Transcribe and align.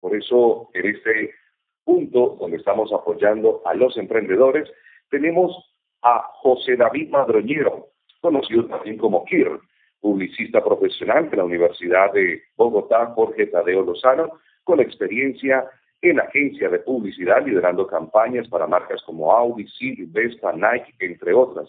Por 0.00 0.16
eso, 0.16 0.70
en 0.74 0.86
este 0.86 1.34
punto 1.84 2.36
donde 2.40 2.56
estamos 2.56 2.92
apoyando 2.92 3.62
a 3.64 3.74
los 3.74 3.96
emprendedores, 3.96 4.70
tenemos 5.10 5.52
a 6.02 6.22
José 6.34 6.76
David 6.76 7.10
Madroñero, 7.10 7.88
conocido 8.20 8.66
también 8.66 8.96
como 8.96 9.24
KIR, 9.24 9.60
publicista 10.00 10.64
profesional 10.64 11.28
de 11.30 11.36
la 11.36 11.44
Universidad 11.44 12.12
de 12.12 12.42
Bogotá, 12.56 13.06
Jorge 13.14 13.46
Tadeo 13.46 13.82
Lozano, 13.82 14.40
con 14.64 14.80
experiencia 14.80 15.68
en 16.02 16.18
agencia 16.20 16.70
de 16.70 16.78
publicidad, 16.78 17.44
liderando 17.44 17.86
campañas 17.86 18.48
para 18.48 18.66
marcas 18.66 19.02
como 19.02 19.32
Audi, 19.32 19.66
City, 19.68 20.06
Vespa, 20.06 20.52
Nike, 20.52 20.94
entre 21.00 21.34
otras. 21.34 21.68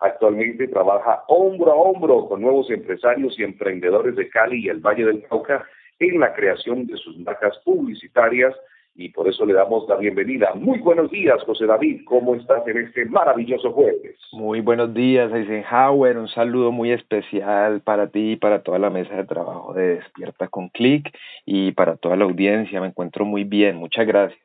Actualmente 0.00 0.68
trabaja 0.68 1.24
hombro 1.28 1.72
a 1.72 1.74
hombro 1.74 2.28
con 2.28 2.40
nuevos 2.40 2.70
empresarios 2.70 3.38
y 3.38 3.42
emprendedores 3.42 4.14
de 4.14 4.28
Cali 4.28 4.64
y 4.64 4.68
el 4.68 4.80
Valle 4.80 5.04
del 5.04 5.22
Cauca 5.24 5.66
en 5.98 6.20
la 6.20 6.32
creación 6.34 6.86
de 6.86 6.96
sus 6.96 7.18
marcas 7.18 7.58
publicitarias 7.64 8.54
y 8.94 9.08
por 9.08 9.26
eso 9.28 9.46
le 9.46 9.54
damos 9.54 9.88
la 9.88 9.96
bienvenida. 9.96 10.52
Muy 10.54 10.78
buenos 10.80 11.10
días, 11.10 11.42
José 11.44 11.64
David. 11.66 12.02
¿Cómo 12.04 12.34
estás 12.34 12.66
en 12.68 12.78
este 12.78 13.06
maravilloso 13.06 13.72
jueves? 13.72 14.18
Muy 14.32 14.60
buenos 14.60 14.92
días, 14.92 15.32
Eisenhower. 15.32 16.18
Un 16.18 16.28
saludo 16.28 16.72
muy 16.72 16.92
especial 16.92 17.80
para 17.80 18.08
ti 18.08 18.32
y 18.32 18.36
para 18.36 18.62
toda 18.62 18.78
la 18.78 18.90
mesa 18.90 19.16
de 19.16 19.24
trabajo 19.24 19.72
de 19.72 19.96
Despierta 19.96 20.48
con 20.48 20.68
Click 20.68 21.10
y 21.46 21.72
para 21.72 21.96
toda 21.96 22.16
la 22.16 22.24
audiencia. 22.24 22.80
Me 22.80 22.88
encuentro 22.88 23.24
muy 23.24 23.44
bien. 23.44 23.76
Muchas 23.76 24.06
gracias. 24.06 24.40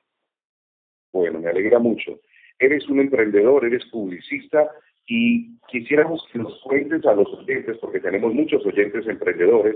Bueno, 1.11 1.39
me 1.39 1.49
alegra 1.49 1.79
mucho. 1.79 2.19
Eres 2.59 2.87
un 2.87 2.99
emprendedor, 2.99 3.65
eres 3.65 3.85
publicista 3.85 4.69
y 5.07 5.57
quisiéramos 5.67 6.25
que 6.31 6.39
nos 6.39 6.59
cuentes 6.61 7.05
a 7.05 7.13
los 7.13 7.27
oyentes, 7.33 7.77
porque 7.79 7.99
tenemos 7.99 8.33
muchos 8.33 8.65
oyentes 8.65 9.07
emprendedores, 9.07 9.75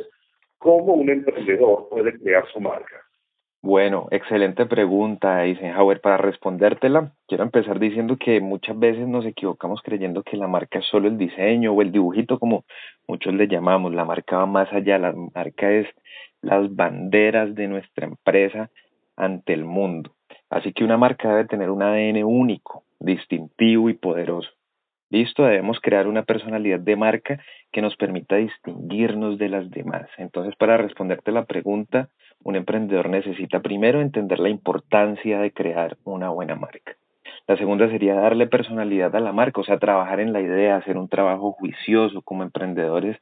cómo 0.62 0.94
un 0.94 1.10
emprendedor 1.10 1.90
puede 1.90 2.18
crear 2.20 2.46
su 2.54 2.62
marca. 2.62 2.96
Bueno, 3.64 4.08
excelente 4.12 4.66
pregunta, 4.68 5.44
Eisenhower. 5.44 6.02
Para 6.02 6.18
respondértela, 6.18 7.14
quiero 7.28 7.44
empezar 7.44 7.80
diciendo 7.80 8.18
que 8.18 8.40
muchas 8.42 8.78
veces 8.78 9.08
nos 9.08 9.26
equivocamos 9.26 9.82
creyendo 9.84 10.24
que 10.24 10.38
la 10.38 10.48
marca 10.48 10.80
es 10.80 10.86
solo 10.86 11.08
el 11.08 11.18
diseño 11.18 11.74
o 11.74 11.82
el 11.82 11.92
dibujito, 11.92 12.40
como 12.40 12.64
muchos 13.08 13.34
le 13.34 13.48
llamamos. 13.48 13.94
La 13.94 14.06
marca 14.06 14.38
va 14.38 14.46
más 14.46 14.72
allá. 14.72 14.98
La 15.00 15.14
marca 15.14 15.72
es 15.72 15.88
las 16.42 16.76
banderas 16.76 17.54
de 17.56 17.68
nuestra 17.68 18.06
empresa 18.06 18.70
ante 19.16 19.54
el 19.54 19.66
mundo. 19.66 20.12
Así 20.50 20.74
que 20.74 20.84
una 20.84 20.98
marca 20.98 21.30
debe 21.30 21.46
tener 21.46 21.70
un 21.72 21.82
ADN 21.82 22.24
único, 22.24 22.84
distintivo 23.00 23.90
y 23.90 23.94
poderoso. 23.94 24.50
Listo, 25.12 25.44
debemos 25.44 25.82
crear 25.82 26.08
una 26.08 26.24
personalidad 26.24 26.80
de 26.80 26.96
marca 26.96 27.38
que 27.74 27.82
nos 27.82 27.98
permita 27.98 28.38
distinguirnos 28.38 29.38
de 29.38 29.50
las 29.50 29.70
demás. 29.70 30.08
Entonces, 30.18 30.56
para 30.56 30.78
responderte 30.78 31.34
la 31.34 31.44
pregunta, 31.44 32.08
un 32.44 32.56
emprendedor 32.56 33.10
necesita 33.10 33.60
primero 33.60 34.00
entender 34.00 34.40
la 34.40 34.48
importancia 34.48 35.42
de 35.42 35.52
crear 35.52 35.98
una 36.06 36.30
buena 36.30 36.56
marca. 36.56 36.96
La 37.46 37.58
segunda 37.58 37.90
sería 37.90 38.16
darle 38.16 38.48
personalidad 38.48 39.14
a 39.14 39.20
la 39.20 39.34
marca, 39.34 39.60
o 39.60 39.66
sea, 39.66 39.80
trabajar 39.80 40.22
en 40.22 40.32
la 40.32 40.40
idea, 40.40 40.78
hacer 40.78 40.98
un 40.98 41.10
trabajo 41.10 41.52
juicioso 41.52 42.22
como 42.22 42.44
emprendedores. 42.44 43.18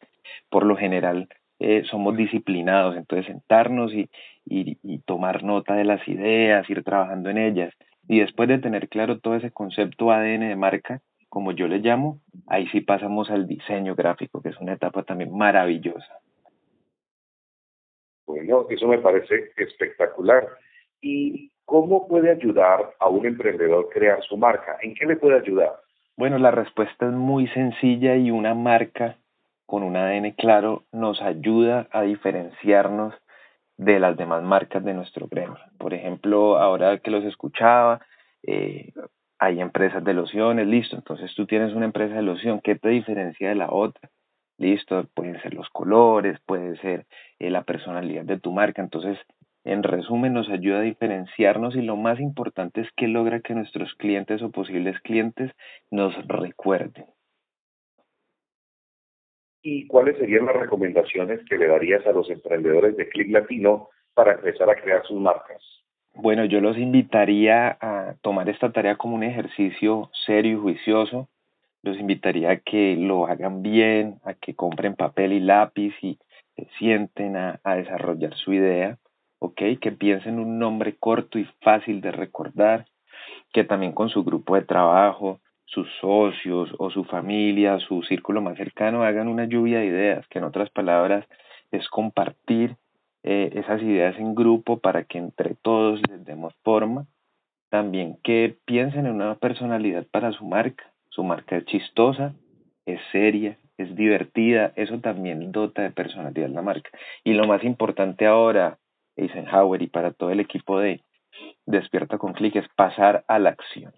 Por 0.52 0.68
lo 0.68 0.76
general, 0.76 1.28
eh, 1.58 1.86
somos 1.90 2.16
disciplinados, 2.16 2.98
entonces 2.98 3.26
sentarnos 3.26 3.92
y, 3.96 4.12
y, 4.46 4.78
y 4.84 5.00
tomar 5.00 5.44
nota 5.44 5.74
de 5.74 5.86
las 5.86 6.08
ideas, 6.08 6.70
ir 6.70 6.84
trabajando 6.84 7.32
en 7.32 7.40
ellas. 7.40 7.74
Y 8.08 8.20
después 8.20 8.48
de 8.48 8.60
tener 8.60 8.90
claro 8.90 9.18
todo 9.18 9.36
ese 9.36 9.50
concepto 9.50 10.12
ADN 10.12 10.50
de 10.50 10.56
marca, 10.56 11.02
como 11.30 11.52
yo 11.52 11.68
le 11.68 11.80
llamo, 11.80 12.20
ahí 12.48 12.68
sí 12.70 12.82
pasamos 12.82 13.30
al 13.30 13.48
diseño 13.48 13.96
gráfico, 13.96 14.42
que 14.42 14.50
es 14.50 14.58
una 14.60 14.74
etapa 14.74 15.04
también 15.04 15.36
maravillosa. 15.36 16.20
Bueno, 18.26 18.66
eso 18.70 18.88
me 18.88 19.00
parece 19.00 19.52
espectacular. 19.58 20.48
¿Y 21.02 21.52
cómo 21.66 22.08
puede 22.08 22.32
ayudar 22.32 22.94
a 23.00 23.08
un 23.08 23.26
emprendedor 23.26 23.90
crear 23.90 24.22
su 24.24 24.38
marca? 24.38 24.78
¿En 24.82 24.94
qué 24.94 25.06
le 25.06 25.16
puede 25.16 25.38
ayudar? 25.38 25.80
Bueno, 26.18 26.38
la 26.38 26.52
respuesta 26.52 27.06
es 27.06 27.14
muy 27.14 27.48
sencilla 27.48 28.16
y 28.16 28.30
una 28.30 28.54
marca 28.54 29.18
con 29.66 29.84
un 29.84 29.96
ADN 29.96 30.32
claro 30.32 30.84
nos 30.92 31.22
ayuda 31.22 31.88
a 31.92 32.02
diferenciarnos 32.02 33.14
de 33.78 34.00
las 34.00 34.18
demás 34.18 34.44
marcas 34.44 34.84
de 34.84 34.94
nuestro 34.94 35.28
gremio. 35.28 35.58
Por 35.78 35.94
ejemplo, 35.94 36.58
ahora 36.58 36.98
que 36.98 37.12
los 37.12 37.24
escuchaba, 37.24 38.02
eh, 38.44 38.92
hay 39.40 39.62
empresas 39.62 40.04
de 40.04 40.14
lociones, 40.14 40.68
listo, 40.68 40.98
entonces 40.98 41.34
tú 41.34 41.46
tienes 41.48 41.74
una 41.74 41.86
empresa 41.86 42.16
de 42.16 42.22
loción, 42.22 42.60
¿qué 42.62 42.76
te 42.76 42.90
diferencia 42.90 43.50
de 43.50 43.56
la 43.56 43.72
otra? 43.72 44.10
Listo, 44.58 45.08
pueden 45.14 45.42
ser 45.42 45.54
los 45.54 45.70
colores, 45.70 46.38
puede 46.46 46.78
ser 46.80 47.06
eh, 47.40 47.50
la 47.50 47.64
personalidad 47.64 48.26
de 48.26 48.38
tu 48.38 48.52
marca. 48.52 48.82
Entonces, 48.82 49.18
en 49.64 49.84
resumen, 49.84 50.34
nos 50.34 50.50
ayuda 50.50 50.80
a 50.80 50.84
diferenciarnos 50.84 51.78
y 51.78 51.82
lo 51.82 51.96
más 51.96 52.20
importante 52.20 52.82
es 52.82 52.90
que 52.98 53.08
logra 53.08 53.40
que 53.40 53.56
nuestros 53.56 53.94
clientes 53.96 54.42
o 54.42 54.52
posibles 54.52 55.00
clientes 55.00 55.52
nos 55.90 56.14
recuerden. 56.28 57.06
¿Y 59.62 59.88
cuáles 59.88 60.18
serían 60.18 60.46
las 60.48 60.56
recomendaciones 60.58 61.40
que 61.48 61.58
le 61.58 61.68
darías 61.68 62.06
a 62.06 62.12
los 62.12 62.30
emprendedores 62.30 62.98
de 62.98 63.08
Click 63.08 63.32
Latino 63.32 63.90
para 64.14 64.34
empezar 64.34 64.70
a 64.70 64.76
crear 64.76 65.06
sus 65.06 65.20
marcas? 65.22 65.79
Bueno, 66.22 66.44
yo 66.44 66.60
los 66.60 66.78
invitaría 66.78 67.78
a 67.80 68.16
tomar 68.22 68.50
esta 68.50 68.74
tarea 68.74 68.98
como 68.98 69.16
un 69.16 69.24
ejercicio 69.24 70.10
serio 70.26 70.52
y 70.52 70.62
juicioso 70.62 71.30
los 71.82 71.98
invitaría 71.98 72.52
a 72.52 72.58
que 72.58 72.98
lo 72.98 73.26
hagan 73.26 73.62
bien, 73.62 74.20
a 74.26 74.34
que 74.34 74.54
compren 74.54 74.98
papel 74.98 75.32
y 75.32 75.40
lápiz 75.40 75.96
y 76.02 76.20
se 76.58 76.68
sienten 76.78 77.38
a, 77.38 77.62
desarrollar 77.64 78.36
su 78.36 78.52
idea, 78.52 78.98
¿ok? 79.40 79.62
Que 79.80 79.94
piensen 79.94 80.40
un 80.40 80.60
nombre 80.60 80.98
corto 80.98 81.40
y 81.40 81.46
fácil 81.62 82.02
de 82.02 82.12
recordar, 82.12 82.86
que 83.54 83.64
también 83.64 83.94
con 83.94 84.10
su 84.10 84.26
grupo 84.26 84.56
de 84.56 84.64
trabajo, 84.64 85.40
sus 85.64 85.88
socios 86.02 86.70
o 86.80 86.90
su 86.90 87.06
familia, 87.06 87.80
su 87.80 88.04
círculo 88.04 88.42
más 88.42 88.58
cercano, 88.58 89.04
hagan 89.04 89.30
una 89.30 89.46
lluvia 89.46 89.80
de 89.80 89.86
ideas, 89.86 90.28
que 90.28 90.40
en 90.40 90.44
otras 90.44 90.70
palabras 90.70 91.26
es 91.72 91.88
compartir 91.88 92.76
eh, 93.24 93.52
esas 93.54 93.82
ideas 93.82 94.18
en 94.18 94.36
grupo 94.36 94.80
para 94.80 95.04
que 95.04 95.18
entre 95.18 95.56
todos 95.56 96.02
les 96.10 96.24
demos 96.26 96.54
forma. 96.64 97.06
También 97.70 98.18
que 98.24 98.58
piensen 98.66 99.06
en 99.06 99.16
una 99.16 99.36
personalidad 99.36 100.06
para 100.12 100.32
su 100.32 100.46
marca, 100.46 100.92
su 101.10 101.24
marca 101.24 101.58
es 101.58 101.66
chistosa, 101.66 102.34
es 102.86 103.00
seria, 103.12 103.58
es 103.78 103.96
divertida, 103.96 104.74
eso 104.76 105.00
también 105.00 105.52
dota 105.52 105.84
de 105.84 105.92
personalidad 105.92 106.50
la 106.50 106.62
marca. 106.62 106.90
Y 107.24 107.34
lo 107.34 107.46
más 107.46 107.64
importante 107.64 108.26
ahora, 108.26 108.80
Eisenhower 109.16 109.82
y 109.82 109.88
para 109.88 110.12
todo 110.12 110.32
el 110.32 110.40
equipo 110.40 110.80
de 110.80 111.02
Despierta 111.66 112.18
con 112.18 112.34
Click 112.34 112.56
es 112.56 112.68
pasar 112.76 113.24
a 113.28 113.40
la 113.40 113.52
acción. 113.52 113.94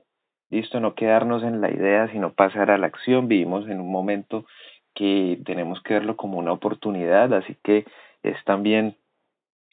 Listo, 0.50 0.80
no 0.80 0.96
quedarnos 0.96 1.44
en 1.44 1.62
la 1.62 1.72
idea, 1.72 2.12
sino 2.12 2.34
pasar 2.34 2.72
a 2.72 2.78
la 2.78 2.88
acción. 2.88 3.28
Vivimos 3.28 3.68
en 3.70 3.80
un 3.80 3.90
momento 3.90 4.46
que 4.94 5.40
tenemos 5.46 5.82
que 5.82 5.94
verlo 5.94 6.18
como 6.18 6.38
una 6.38 6.52
oportunidad, 6.52 7.34
así 7.34 7.56
que 7.64 7.86
es 8.24 8.36
también 8.44 8.98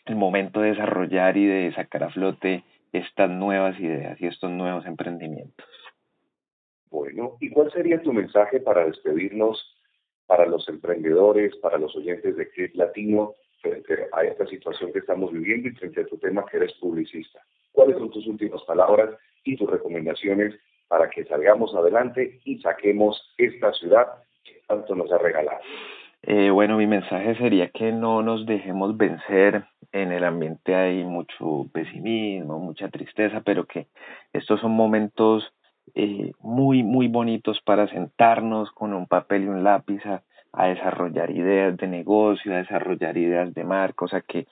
el 0.09 0.17
momento 0.17 0.61
de 0.61 0.71
desarrollar 0.71 1.37
y 1.37 1.47
de 1.47 1.73
sacar 1.75 2.05
a 2.05 2.11
flote 2.11 2.65
estas 2.93 3.31
nuevas 3.31 3.79
ideas 3.79 4.21
y 4.21 4.27
estos 4.27 4.51
nuevos 4.51 4.87
emprendimientos. 4.87 5.67
Bueno, 6.91 7.37
¿y 7.41 7.51
cuál 7.51 7.71
sería 7.73 8.01
tu 8.01 8.13
mensaje 8.13 8.61
para 8.61 8.87
despedirnos 8.87 9.77
para 10.27 10.47
los 10.47 10.69
emprendedores, 10.69 11.57
para 11.57 11.79
los 11.79 11.95
oyentes 11.97 12.37
de 12.37 12.51
Click 12.51 12.75
Latino, 12.75 13.35
frente 13.61 14.09
a 14.13 14.25
esta 14.25 14.47
situación 14.47 14.93
que 14.93 15.01
estamos 15.01 15.33
viviendo 15.33 15.69
y 15.69 15.73
frente 15.73 16.03
a 16.03 16.07
tu 16.07 16.19
tema 16.19 16.45
que 16.51 16.59
eres 16.59 16.73
publicista? 16.75 17.41
¿Cuáles 17.73 17.97
son 17.97 18.11
tus 18.11 18.27
últimas 18.27 18.63
palabras 18.65 19.11
y 19.45 19.57
tus 19.57 19.71
recomendaciones 19.71 20.55
para 20.89 21.09
que 21.11 21.25
salgamos 21.25 21.75
adelante 21.75 22.41
y 22.45 22.59
saquemos 22.61 23.35
esta 23.37 23.73
ciudad 23.73 24.07
que 24.45 24.63
tanto 24.67 24.95
nos 24.95 25.11
ha 25.13 25.19
regalado? 25.19 25.61
Eh, 26.23 26.51
bueno, 26.51 26.77
mi 26.77 26.87
mensaje 26.87 27.37
sería 27.37 27.69
que 27.71 27.93
no 27.93 28.23
nos 28.23 28.45
dejemos 28.47 28.97
vencer. 28.97 29.65
En 29.93 30.13
el 30.13 30.25
ambiente 30.25 30.75
hay 30.75 31.03
mucho 31.05 31.67
pesimismo, 31.73 32.59
mucha 32.59 32.89
tristeza, 32.89 33.41
pero 33.41 33.65
que 33.65 33.87
estos 34.33 34.61
son 34.61 34.73
momentos 34.73 35.53
eh, 35.95 36.33
muy, 36.41 36.83
muy 36.83 37.09
bonitos 37.09 37.61
para 37.63 37.89
sentarnos 37.89 38.71
con 38.73 38.93
un 38.93 39.07
papel 39.07 39.45
y 39.45 39.49
un 39.49 39.65
lápiz 39.65 40.03
a, 40.07 40.23
desarrollar 40.53 41.31
ideas 41.31 41.77
de 41.77 41.87
negocio, 41.87 42.53
a 42.53 42.59
desarrollar 42.59 43.17
ideas 43.17 43.55
de 43.55 43.65
marca. 43.65 44.05
O 44.05 44.09
sea 44.09 44.23
que 44.23 44.41
eh, 44.41 44.47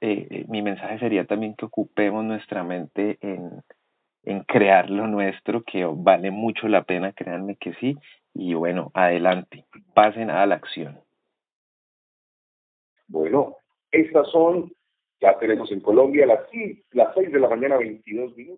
eh, 0.00 0.44
mi 0.48 0.62
mensaje 0.62 0.98
sería 0.98 1.26
también 1.26 1.54
que 1.54 1.66
ocupemos 1.66 2.24
nuestra 2.24 2.62
mente 2.62 3.18
en, 3.20 3.62
en 4.22 4.42
crear 4.44 4.90
lo 4.90 5.06
nuestro, 5.06 5.62
que 5.64 5.84
vale 5.84 6.30
mucho 6.30 6.68
la 6.68 6.82
pena, 6.84 7.12
créanme 7.12 7.56
que 7.56 7.74
sí. 7.74 7.96
Y 8.34 8.54
bueno, 8.54 8.90
adelante, 8.94 9.64
pasen 9.94 10.30
a 10.30 10.46
la 10.46 10.56
acción. 10.56 11.00
Bueno, 13.08 13.56
estas 13.90 14.30
son, 14.30 14.70
ya 15.20 15.38
tenemos 15.38 15.70
en 15.72 15.80
Colombia 15.80 16.26
las, 16.26 16.40
las 16.92 17.14
6 17.14 17.32
de 17.32 17.40
la 17.40 17.48
mañana, 17.48 17.76
22 17.76 18.36
minutos. 18.36 18.48